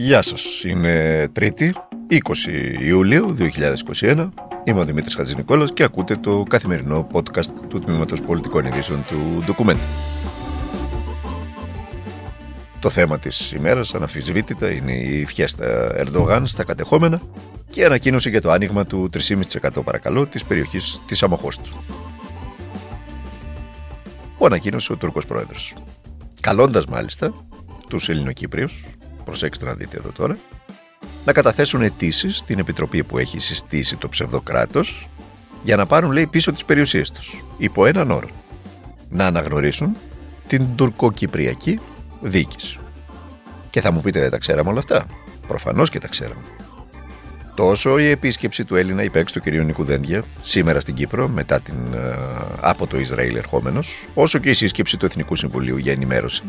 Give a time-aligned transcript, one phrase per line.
[0.00, 1.74] Γεια σας, είναι Τρίτη,
[2.08, 2.18] 20
[2.80, 3.36] Ιουλίου
[4.00, 4.28] 2021.
[4.64, 9.76] Είμαι ο Δημήτρης Χατζηνικόλας και ακούτε το καθημερινό podcast του Τμήματος Πολιτικών Ειδήσεων του Document.
[12.80, 17.20] Το θέμα της ημέρας αναφυσβήτητα είναι η φιέστα Ερντογάν στα κατεχόμενα
[17.70, 21.76] και η ανακοίνωση για το άνοιγμα του 3,5% παρακαλώ της περιοχής της Αμοχώστου.
[24.38, 25.74] Ο ανακοίνωσε ο Τούρκος Πρόεδρος.
[26.40, 27.34] Καλώντας μάλιστα
[27.88, 28.84] τους Ελληνοκύπριους
[29.28, 30.36] προσέξτε να δείτε εδώ τώρα,
[31.24, 35.08] να καταθέσουν αιτήσεις στην επιτροπή που έχει συστήσει το ψευδοκράτος
[35.64, 37.44] για να πάρουν, λέει, πίσω τις περιουσίες τους.
[37.58, 38.28] Υπό έναν όρο.
[39.08, 39.96] Να αναγνωρίσουν
[40.46, 41.80] την τουρκοκυπριακή
[42.20, 42.78] διοίκηση.
[43.70, 45.06] Και θα μου πείτε, δεν τα ξέραμε όλα αυτά.
[45.48, 46.42] Προφανώς και τα ξέραμε.
[47.54, 49.46] Τόσο η επίσκεψη του Έλληνα υπέξ του κ.
[49.46, 52.16] Νίκου Δέντια σήμερα στην Κύπρο, μετά την, ε,
[52.60, 56.42] από το Ισραήλ ερχόμενος, όσο και η σύσκεψη του Εθνικού Συμβουλίου για ενημέρωση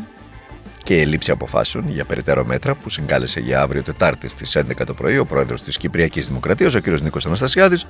[0.83, 5.17] και λήψη αποφάσεων για περαιτέρω μέτρα που συγκάλεσε για αύριο Τετάρτη στις 11 το πρωί
[5.17, 6.88] ο πρόεδρος της Κυπριακής Δημοκρατίας, ο κ.
[6.88, 7.88] Νίκος Αναστασιάδης,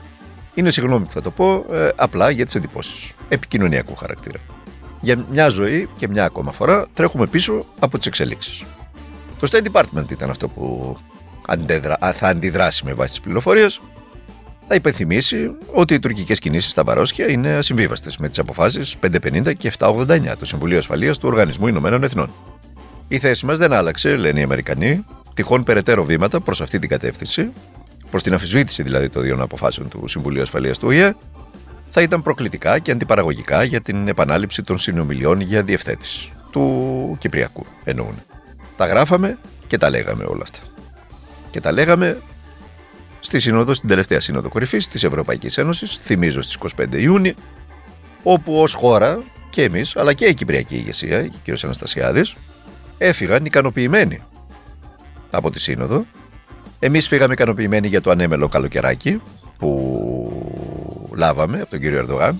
[0.53, 4.39] είναι συγγνώμη που θα το πω, ε, απλά για τις εντυπώσεις επικοινωνιακού χαρακτήρα.
[5.01, 8.63] Για μια ζωή και μια ακόμα φορά τρέχουμε πίσω από τις εξελίξεις.
[9.39, 10.97] Το State Department ήταν αυτό που
[11.47, 13.81] αντέδρα, θα αντιδράσει με βάση τις πληροφορίες.
[14.67, 19.67] Θα υπενθυμίσει ότι οι τουρκικές κινήσεις στα Βαρόσια είναι ασυμβίβαστες με τις αποφάσεις 550 και
[19.79, 22.29] 789 του Συμβουλίου Ασφαλείας του Οργανισμού Ηνωμένων Εθνών.
[23.11, 25.05] Η θέση μας δεν άλλαξε, λένε οι Αμερικανοί.
[25.33, 27.51] Τυχόν περαιτέρω βήματα προς αυτή την κατεύθυνση,
[28.09, 31.15] προς την αφισβήτηση δηλαδή των δύο αποφάσεων του Συμβουλίου Ασφαλείας του ΟΗΕ,
[31.91, 36.31] θα ήταν προκλητικά και αντιπαραγωγικά για την επανάληψη των συνομιλιών για διευθέτηση.
[36.51, 38.15] Του Κυπριακού εννοούν.
[38.77, 40.59] Τα γράφαμε και τα λέγαμε όλα αυτά.
[41.51, 42.21] Και τα λέγαμε
[43.19, 47.33] στη Σύνοδο, στην τελευταία Σύνοδο Κορυφής της Ευρωπαϊκής Ένωσης, θυμίζω στις 25 Ιούνιου,
[48.23, 51.63] όπου ως χώρα και εμείς, αλλά και η Κυπριακή ηγεσία, ο κ.
[51.63, 52.35] Αναστασιάδης,
[52.99, 54.21] έφυγαν ικανοποιημένοι
[55.31, 56.05] από τη Σύνοδο.
[56.79, 59.21] Εμείς φύγαμε ικανοποιημένοι για το ανέμελο καλοκαιράκι
[59.57, 62.39] που λάβαμε από τον κύριο Ερδογάν,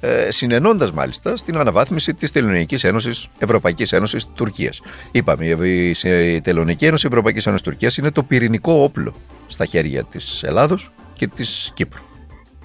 [0.00, 4.80] ε, συνενώντας μάλιστα στην αναβάθμιση της Τελωνικής Ένωσης Ευρωπαϊκής Ένωσης Τουρκίας.
[5.10, 5.46] Είπαμε,
[6.02, 9.14] η Τελωνική Ένωση Ευρωπαϊκής Ένωσης Τουρκίας είναι το πυρηνικό όπλο
[9.46, 12.02] στα χέρια της Ελλάδος και της Κύπρου.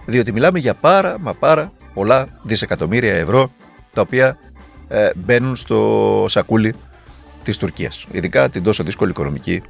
[0.06, 3.52] Διότι μιλάμε για πάρα μα πάρα πολλά δισεκατομμύρια ευρώ
[3.94, 4.38] τα οποία
[4.88, 6.76] ε, μπαίνουν στο σακούλι
[7.44, 8.06] της Τουρκίας.
[8.12, 9.62] Ειδικά την τόσο δύσκολη οικονομική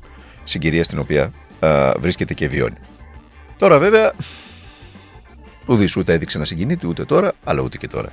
[0.44, 2.78] συγκυρία στην οποία α, βρίσκεται και βιώνει.
[3.58, 4.14] Τώρα βέβαια,
[5.66, 8.12] ουδής ούτε έδειξε να συγκινείται ούτε τώρα, αλλά ούτε και τώρα.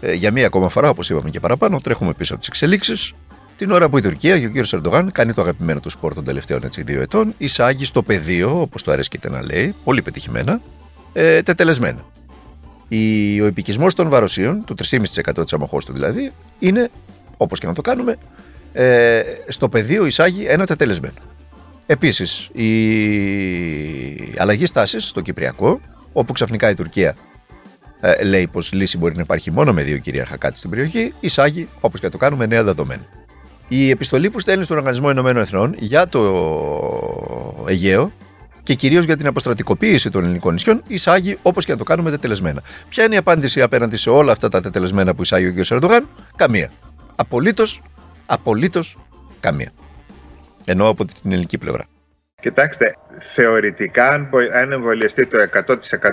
[0.00, 3.12] Ε, για μία ακόμα φορά, όπως είπαμε και παραπάνω, τρέχουμε πίσω από τις εξελίξεις.
[3.56, 4.66] Την ώρα που η Τουρκία και ο κ.
[4.72, 8.82] Ερντογάν κάνει το αγαπημένο του σπορ των τελευταίων έτσι, δύο ετών, εισάγει στο πεδίο, όπως
[8.82, 10.60] το αρέσκεται να λέει, πολύ πετυχημένα,
[11.12, 12.04] ε, τετελεσμένα.
[13.42, 16.90] Ο επικισμό των βαροσίων, του 3,5% της αμοχώστου δηλαδή, είναι,
[17.36, 18.18] όπως και να το κάνουμε,
[18.72, 21.14] ε, στο πεδίο εισάγει ένα τετελεσμένο.
[21.86, 22.74] Επίσης, η
[24.36, 25.80] αλλαγή στάσης στο Κυπριακό,
[26.12, 27.16] όπου ξαφνικά η Τουρκία
[28.00, 31.68] ε, λέει πως λύση μπορεί να υπάρχει μόνο με δύο κυρίαρχα κάτι στην περιοχή, εισάγει,
[31.80, 33.02] όπως και να το κάνουμε, νέα δεδομένα.
[33.68, 38.12] Η επιστολή που στέλνει στον Οργανισμό Ηνωμένων Εθνών για το Αιγαίο
[38.62, 42.62] και κυρίως για την αποστρατικοποίηση των ελληνικών νησιών εισάγει όπως και να το κάνουμε τετελεσμένα.
[42.88, 45.70] Ποια είναι η απάντηση απέναντι σε όλα αυτά τα τετελεσμένα που εισάγει ο κ.
[45.70, 46.70] Ερντογάν, Καμία.
[47.16, 47.82] Απολύτως
[48.26, 48.98] Απολύτως
[49.40, 49.72] καμία.
[50.64, 51.86] Ενώ από την ελληνική πλευρά.
[52.40, 55.38] Κοιτάξτε, θεωρητικά αν εμβολιαστεί το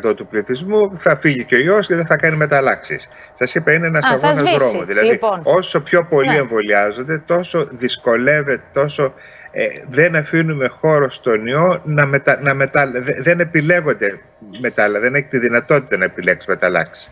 [0.09, 3.09] 100% του πληθυσμού θα φύγει και ο ιός και δεν θα κάνει μεταλλάξεις.
[3.34, 4.84] Σας είπα είναι ένας αγώνας δρόμου.
[4.84, 5.42] Δηλαδή λοιπόν.
[5.44, 6.36] όσο πιο πολλοί ναι.
[6.36, 9.14] εμβολιάζονται τόσο δυσκολεύεται, τόσο
[9.52, 12.91] ε, δεν αφήνουμε χώρο στον ιό να, μετα, να μετα,
[13.22, 14.20] δεν επιλέγονται
[14.59, 17.09] μετάλλα, δεν έχει τη δυνατότητα να επιλέξει μεταλλάξεις.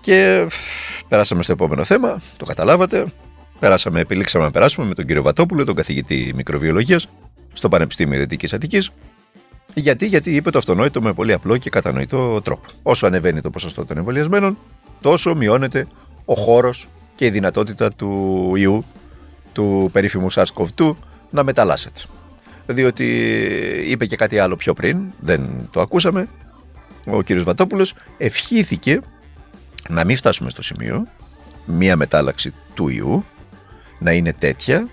[0.00, 0.46] Και
[1.08, 3.04] περάσαμε στο επόμενο θέμα, το καταλάβατε.
[3.64, 7.08] Περάσαμε, επιλέξαμε να περάσουμε με τον κύριο Βατόπουλο, τον καθηγητή μικροβιολογίας
[7.52, 8.90] στο Πανεπιστήμιο Δυτική Αττικής.
[9.74, 12.66] Γιατί, γιατί είπε το αυτονόητο με πολύ απλό και κατανοητό τρόπο.
[12.82, 14.58] Όσο ανεβαίνει το ποσοστό των εμβολιασμένων,
[15.00, 15.86] τόσο μειώνεται
[16.24, 18.84] ο χώρος και η δυνατότητα του ιού,
[19.52, 20.94] του περίφημου SARS-CoV-2,
[21.30, 22.00] να μεταλλάσσεται.
[22.66, 23.06] Διότι
[23.86, 26.28] είπε και κάτι άλλο πιο πριν, δεν το ακούσαμε.
[27.04, 29.00] Ο κύριος Βατόπουλος ευχήθηκε
[29.88, 31.06] να μην φτάσουμε στο σημείο
[31.64, 33.24] μία μετάλλαξη του ιού
[34.04, 34.88] να είναι τέτοια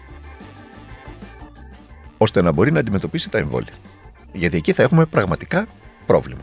[2.17, 3.73] ώστε να μπορεί να αντιμετωπίσει τα εμβόλια.
[4.33, 5.67] Γιατί εκεί θα έχουμε πραγματικά
[6.05, 6.41] πρόβλημα.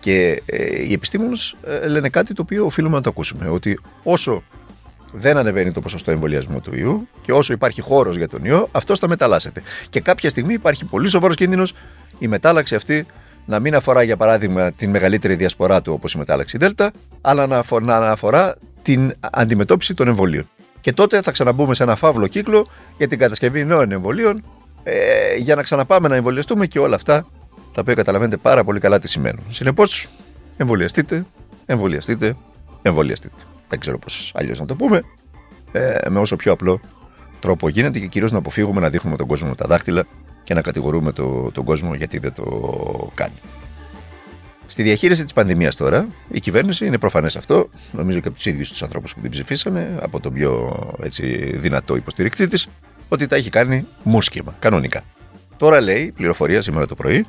[0.00, 3.48] Και ε, οι επιστήμονες ε, λένε κάτι το οποίο οφείλουμε να το ακούσουμε.
[3.48, 4.42] Ότι όσο
[5.12, 8.96] δεν ανεβαίνει το ποσοστό εμβολιασμού του ιού και όσο υπάρχει χώρος για τον ιό, αυτό
[8.96, 9.62] θα μεταλλάσσεται.
[9.90, 11.74] Και κάποια στιγμή υπάρχει πολύ σοβαρός κίνδυνος
[12.18, 13.06] η μετάλλαξη αυτή
[13.46, 18.10] να μην αφορά, για παράδειγμα, την μεγαλύτερη διασπορά του όπως η μετάλλαξη Δέλτα, αλλά να
[18.10, 20.48] αφορά την αντιμετώπιση των εμβολίων.
[20.80, 22.66] Και τότε θα ξαναμπούμε σε ένα φαύλο κύκλο
[22.98, 24.44] για την κατασκευή νέων εμβολίων
[24.82, 27.26] ε, για να ξαναπάμε να εμβολιαστούμε και όλα αυτά
[27.72, 29.44] τα οποία καταλαβαίνετε πάρα πολύ καλά τι σημαίνουν.
[29.50, 30.08] Συνεπώς,
[30.56, 31.24] εμβολιαστείτε,
[31.66, 32.36] εμβολιαστείτε,
[32.82, 33.34] εμβολιαστείτε.
[33.68, 35.02] Δεν ξέρω πώς αλλιώς να το πούμε.
[35.72, 36.80] Ε, με όσο πιο απλό
[37.40, 40.06] τρόπο γίνεται και κυρίως να αποφύγουμε να δείχνουμε τον κόσμο με τα δάχτυλα
[40.42, 42.44] και να κατηγορούμε το, τον κόσμο γιατί δεν το
[43.14, 43.34] κάνει.
[44.70, 48.68] Στη διαχείριση της πανδημίας τώρα, η κυβέρνηση είναι προφανές αυτό, νομίζω και από τους ίδιους
[48.68, 51.26] τους ανθρώπους που την ψηφίσανε, από τον πιο έτσι,
[51.56, 52.68] δυνατό υποστηρικτή της,
[53.08, 55.02] ότι τα έχει κάνει μουσκεμα, κανονικά.
[55.56, 57.26] Τώρα λέει, πληροφορία σήμερα το πρωί,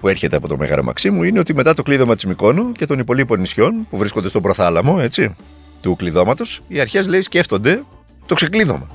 [0.00, 2.98] που έρχεται από το Μέγαρο Μαξίμου, είναι ότι μετά το κλείδωμα της Μικόνου και των
[2.98, 5.34] υπολείπων νησιών που βρίσκονται στον προθάλαμο, έτσι,
[5.80, 7.84] του κλειδώματος, οι αρχές λέει σκέφτονται
[8.26, 8.90] το ξεκλείδωμα.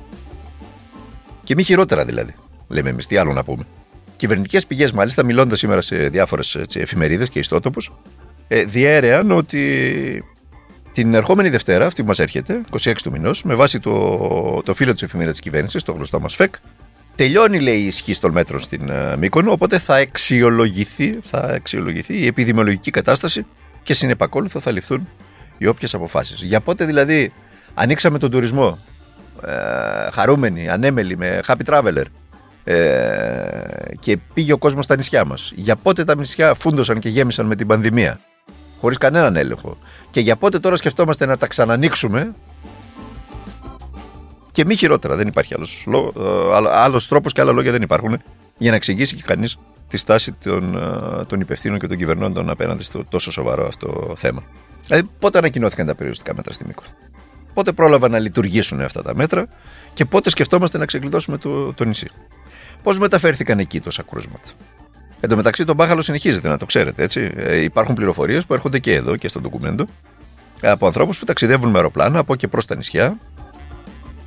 [1.44, 2.34] Και μη χειρότερα δηλαδή.
[2.68, 3.66] Λέμε εμείς, τι άλλο να πούμε.
[4.20, 7.92] Κυβερνητικές πηγές, μάλιστα, μιλώντας σήμερα σε διάφορες εφημερίδες και ιστότοπους,
[8.48, 10.24] ε, διέρεαν ότι
[10.92, 14.92] την ερχόμενη Δευτέρα, αυτή που μας έρχεται, 26 του μηνός, με βάση το, το φύλλο
[14.92, 16.54] της εφημερίδας της κυβέρνησης, το γνωστό μας ΦΕΚ,
[17.14, 22.26] τελειώνει, λέει, η ισχύ των μέτρων στην uh, Μύκονο, οπότε θα αξιολογηθεί, θα αξιολογηθεί η
[22.26, 23.46] επιδημιολογική κατάσταση
[23.82, 25.08] και συνεπακόλουθα θα ληφθούν
[25.58, 26.42] οι όποιες αποφάσεις.
[26.42, 27.32] Για πότε δηλαδή
[27.74, 28.78] ανοίξαμε τον τουρισμό,
[29.46, 32.04] ε, χαρούμενοι, ανέμελοι, με happy traveler,
[32.70, 35.52] ε, και πήγε ο κόσμος στα νησιά μας.
[35.56, 38.20] Για πότε τα νησιά φούντωσαν και γέμισαν με την πανδημία,
[38.80, 39.78] χωρίς κανέναν έλεγχο.
[40.10, 42.34] Και για πότε τώρα σκεφτόμαστε να τα ξανανοίξουμε;
[44.50, 48.22] Και μη χειρότερα, δεν υπάρχει άλλος, ε, άλλος τρόπος και άλλα λόγια δεν υπάρχουν
[48.58, 49.58] για να εξηγήσει και κανείς
[49.88, 54.42] τη στάση των, ε, των υπευθύνων και των κυβερνώντων απέναντι στο τόσο σοβαρό αυτό θέμα.
[54.86, 56.82] Δηλαδή, πότε ανακοινώθηκαν τα περιοριστικά μέτρα στη Μήκο.
[57.54, 59.46] Πότε πρόλαβαν να λειτουργήσουν αυτά τα μέτρα
[59.94, 62.10] και πότε σκεφτόμαστε να ξεκλειδώσουμε το, το νησί.
[62.82, 64.48] Πώς μεταφέρθηκαν εκεί τόσα κρούσματα.
[65.20, 67.02] Εν τω μεταξύ, το μπάχαλο συνεχίζεται, να το ξέρετε.
[67.02, 67.32] Έτσι.
[67.36, 69.86] Ε, υπάρχουν πληροφορίες που έρχονται και εδώ και στο ντοκουμέντο
[70.62, 73.18] από ανθρώπους που ταξιδεύουν με αεροπλάνα από και προς τα νησιά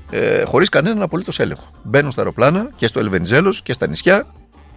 [0.09, 1.71] ε, χωρίς κανέναν απολύτως έλεγχο.
[1.83, 4.27] Μπαίνουν στα αεροπλάνα και στο Ελβενιζέλος και στα νησιά,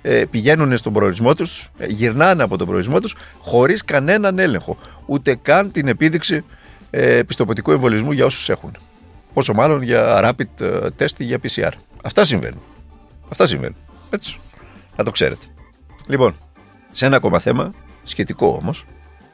[0.03, 4.79] ε, πηγαίνουν στον προορισμό τους, ε, γυρνάνε από τον προορισμό τους χωρίς κανέναν έλεγχο.
[5.07, 6.45] Ούτε καν την επίδειξη
[6.91, 8.77] ε, πιστοποιητικού εμβολισμού για όσους έχουν.
[9.35, 11.73] Πόσο μάλλον για rapid ε, test ή για PCR.
[12.03, 12.61] Αυτά συμβαίνουν.
[13.29, 13.77] Αυτά συμβαίνουν.
[14.11, 14.39] Έτσι.
[14.97, 15.47] Να το ξέρετε.
[16.07, 16.37] Λοιπόν,
[16.93, 18.87] σε ένα ακόμα θέμα, σχετικό όμως,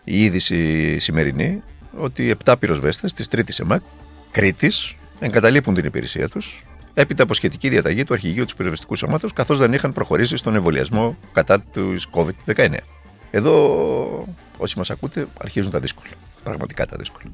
[0.04, 1.62] η είδηση σημερινή
[1.96, 3.82] ότι 7 πυροσβέστες της Τρίτης ΕΜΑΚ
[4.30, 9.58] Κρήτης εγκαταλείπουν την υπηρεσία τους έπειτα από σχετική διαταγή του αρχηγείου του πυροσβεστικού σώματος, καθώς
[9.58, 12.76] δεν είχαν προχωρήσει στον εμβολιασμό κατά του COVID-19.
[13.30, 16.08] Εδώ, όσοι μας ακούτε, αρχίζουν τα δύσκολα.
[16.42, 17.24] Πραγματικά τα δύσκολα.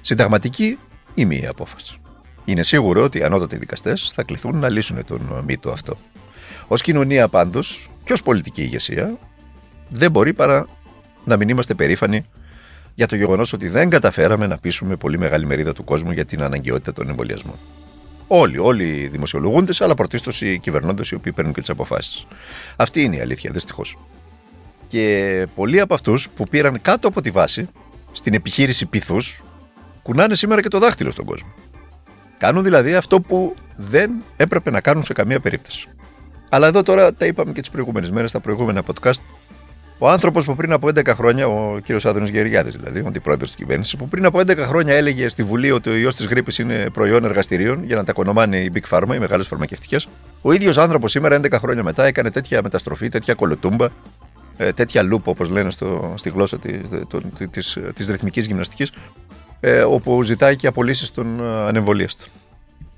[0.00, 0.78] Συνταγματική
[1.14, 2.00] ή μία απόφαση.
[2.48, 5.98] Είναι σίγουρο ότι οι ανώτατοι δικαστές θα κληθούν να λύσουν τον μύτο αυτό.
[6.68, 9.18] Ω κοινωνία πάντως, και ως πολιτική ηγεσία,
[9.88, 10.68] δεν μπορεί παρά
[11.24, 12.26] να μην είμαστε περήφανοι
[12.94, 16.42] για το γεγονός ότι δεν καταφέραμε να πείσουμε πολύ μεγάλη μερίδα του κόσμου για την
[16.42, 17.56] αναγκαιότητα των εμβολιασμών.
[18.26, 22.26] Όλοι, όλοι οι δημοσιολογούντες, αλλά πρωτίστως οι κυβερνώντες οι οποίοι παίρνουν και τις αποφάσεις.
[22.76, 23.98] Αυτή είναι η αλήθεια, δυστυχώς.
[24.88, 27.68] Και πολλοί από αυτούς που πήραν κάτω από τη βάση,
[28.12, 29.42] στην επιχείρηση πυθούς,
[30.02, 31.48] κουνάνε σήμερα και το δάχτυλο στον κόσμο.
[32.38, 35.88] Κάνουν δηλαδή αυτό που δεν έπρεπε να κάνουν σε καμία περίπτωση.
[36.48, 39.20] Αλλά εδώ τώρα τα είπαμε και τις προηγούμενες μέρες, στα προηγούμενα podcast.
[39.98, 43.58] Ο άνθρωπος που πριν από 11 χρόνια, ο κύριος Άδωνο Γεωργιάδης δηλαδή, ο αντιπρόεδρος της
[43.58, 46.90] κυβέρνησης, που πριν από 11 χρόνια έλεγε στη Βουλή ότι ο ιός της γρήπης είναι
[46.92, 50.08] προϊόν εργαστηρίων για να τα κονομάνει η Big Pharma, οι μεγάλες φαρμακευτικές.
[50.42, 53.88] Ο ίδιος άνθρωπος σήμερα, 11 χρόνια μετά, έκανε τέτοια μεταστροφή, τέτοια κολοτούμπα,
[54.56, 56.58] ε, τέτοια λούπα, όπως λένε στο, στη γλώσσα
[57.50, 58.92] της της, ρυθμικής γυμναστικής,
[59.60, 62.28] ε, όπου ζητάει και απολύσεις των ε, ανεμβολίαστων.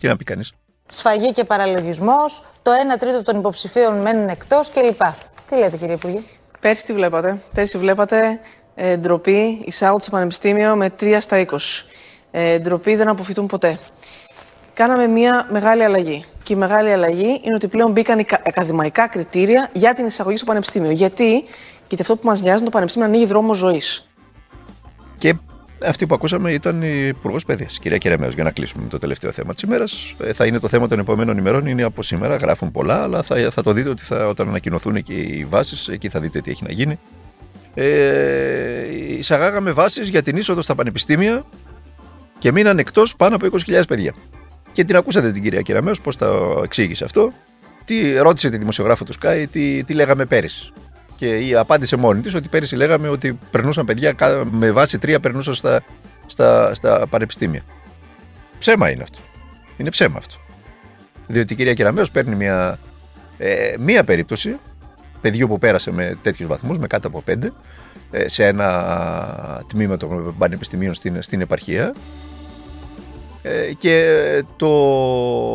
[0.01, 0.53] Τι να πει κανείς.
[0.87, 5.01] Σφαγή και παραλογισμός, το 1 τρίτο των υποψηφίων μένουν εκτός κλπ.
[5.49, 6.21] Τι λέτε, κύριε Υπουργέ;
[6.61, 8.41] Πέρσι τι βλέπατε; Πέρσι βλέπατε
[8.75, 11.57] ε, ντροπή, εισάγω στο Πανεπιστήμιο με 3 στα 20.
[12.31, 13.79] Ε, ντροπή δεν αποφυτούν ποτέ.
[14.75, 16.25] Κάναμε μια μεγάλη αλλαγή.
[16.43, 20.91] Και η μεγάλη αλλαγή είναι ότι πλέον μπήκαν ακαδημαϊκά κριτήρια για την εισαγωγή στο Πανεπιστήμιο.
[20.91, 21.45] Γιατί,
[21.89, 24.09] γιατί αυτό που μας νοιάζει είναι το Πανεπιστήμιο να ανοίγει δρόμο ζωής.
[25.19, 25.35] Και
[25.87, 28.29] αυτή που ακούσαμε ήταν η Υπουργός Παιδείας, κυρία Κερεμέο.
[28.29, 30.15] Για να κλείσουμε με το τελευταίο θέμα της ημέρας.
[30.25, 31.67] Ε, θα είναι το θέμα των επόμενων ημερών.
[31.67, 35.13] Είναι από σήμερα, γράφουν πολλά, αλλά θα, θα το δείτε ότι θα, όταν ανακοινωθούν και
[35.13, 36.99] οι βάσεις, εκεί θα δείτε τι έχει να γίνει.
[37.75, 41.45] Ε, εισαγάγαμε βάσεις για την είσοδο στα πανεπιστήμια
[42.39, 44.15] και μείναν εκτός πάνω από 20.000 παιδιά.
[44.73, 47.33] Και την ακούσατε την κυρία Κεραμέο, πώς το εξήγησε αυτό.
[47.85, 50.73] Τι ρώτησε τη δημοσιογράφο του Sky, τι, τι λέγαμε πέρυσι.
[51.19, 54.15] Και απάντησε μόνη της ότι πέρυσι λέγαμε ότι περνούσαν παιδιά
[54.51, 55.83] με βάση τρία περνούσαν στα,
[56.27, 57.63] στα, στα πανεπιστήμια.
[58.59, 59.19] Ψέμα είναι αυτό.
[59.77, 60.37] Είναι ψέμα αυτό.
[61.27, 62.79] Διότι η κυρία Κεραμέο παίρνει μια,
[63.39, 64.57] ε, μία περίπτωση
[65.21, 67.53] παιδιού που πέρασε με τέτοιους βαθμούς, με κάτω από πέντε,
[68.11, 71.93] ε, σε ένα τμήμα των πανεπιστημίων στην, στην επαρχία ε,
[73.79, 74.05] και
[74.57, 74.69] το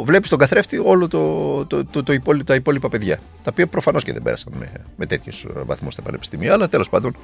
[0.03, 3.15] βλέπεις στον καθρέφτη όλο το, το, το, το υπόλοιπα, τα υπόλοιπα παιδιά.
[3.15, 7.15] Τα οποία προφανώς και δεν πέρασαν με, με τέτοιους βαθμούς στα πανεπιστήμια, αλλά τέλος πάντων.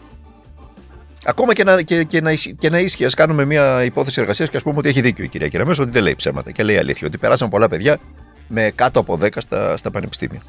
[1.26, 4.58] Ακόμα και να, και, και να, και να ίσχυε, ας κάνουμε μια υπόθεση εργασίας και
[4.58, 7.08] ας πούμε ότι έχει δίκιο η κυρία Κεραμέσο, ότι δεν λέει ψέματα και λέει αλήθεια,
[7.08, 8.00] ότι περάσαν πολλά παιδιά
[8.48, 10.42] με κάτω από 10 στα, στα πανεπιστήμια.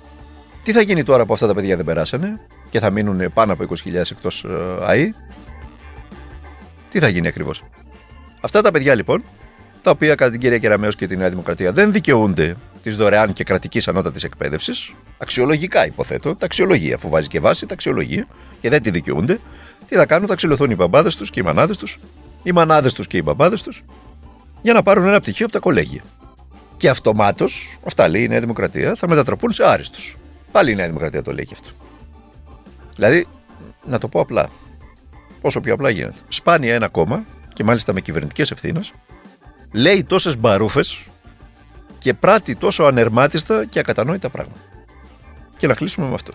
[0.62, 2.40] Τι θα γίνει τώρα που αυτά τα παιδιά δεν περάσανε
[2.70, 5.14] και θα μείνουν πάνω από 20.000 εκτός ε, ΑΕ;
[6.90, 7.64] Τι θα γίνει ακριβώς;
[8.40, 9.24] Αυτά τα παιδιά λοιπόν
[9.82, 13.44] τα οποία κατά την κυρία Κεραμέως και τη Νέα Δημοκρατία δεν δικαιούνται της δωρεάν και
[13.44, 18.26] κρατικής ανώτατης εκπαίδευσης, αξιολογικά υποθέτω, τα αξιολογεί, αφού βάζει και βάση, τα αξιολογεί
[18.60, 19.40] και δεν τη δικαιούνται,
[19.88, 21.98] τι θα κάνουν, θα ξυλωθούν οι μπαμπάδες τους και οι μανάδες τους,
[22.42, 23.82] οι μανάδες τους και οι μπαμπάδες τους,
[24.62, 26.02] για να πάρουν ένα πτυχίο από τα κολέγια.
[26.76, 30.16] Και αυτομάτως, αυτά λέει η Νέα Δημοκρατία, θα μετατραπούν σε άριστους.
[30.52, 31.68] Πάλι η Νέα Δημοκρατία το λέει και αυτό.
[32.94, 33.26] Δηλαδή,
[33.86, 34.48] να το πω απλά,
[35.40, 36.18] όσο πιο απλά γίνεται.
[36.28, 38.92] Σπάνια ένα κόμμα, και μάλιστα με κυβερνητικές ευθύνες,
[39.72, 41.06] λέει τόσες μπαρούφες
[41.98, 44.60] και πράττει τόσο ανερμάτιστα και ακατανόητα πράγματα.
[45.56, 46.32] Και να κλείσουμε με αυτό.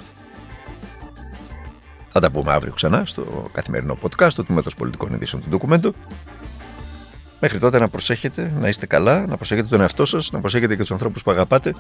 [2.12, 5.96] Θα τα πούμε αύριο ξανά στο καθημερινό podcast του Τμήματος Πολιτικών Ειδήσεων του Ντοκουμέντου.
[7.40, 10.82] Μέχρι τότε να προσέχετε, να είστε καλά, να προσέχετε τον εαυτό σας, να προσέχετε και
[10.82, 11.76] τους ανθρώπους που αγαπάτε,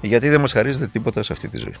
[0.00, 1.74] γιατί δεν μας χαρίζετε τίποτα σε αυτή τη ζωή.